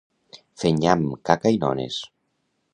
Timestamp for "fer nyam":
0.61-1.05